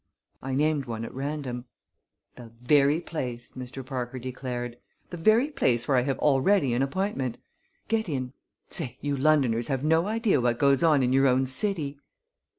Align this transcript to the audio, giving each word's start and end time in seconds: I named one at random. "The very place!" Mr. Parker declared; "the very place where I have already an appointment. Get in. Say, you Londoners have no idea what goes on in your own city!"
I 0.41 0.55
named 0.55 0.85
one 0.85 1.05
at 1.05 1.13
random. 1.13 1.65
"The 2.35 2.47
very 2.57 2.99
place!" 2.99 3.51
Mr. 3.51 3.85
Parker 3.85 4.17
declared; 4.17 4.77
"the 5.11 5.17
very 5.17 5.49
place 5.51 5.87
where 5.87 5.95
I 5.95 6.01
have 6.01 6.17
already 6.17 6.73
an 6.73 6.81
appointment. 6.81 7.37
Get 7.87 8.09
in. 8.09 8.33
Say, 8.71 8.97
you 9.01 9.15
Londoners 9.15 9.67
have 9.67 9.83
no 9.83 10.07
idea 10.07 10.41
what 10.41 10.57
goes 10.57 10.81
on 10.81 11.03
in 11.03 11.13
your 11.13 11.27
own 11.27 11.45
city!" 11.45 11.99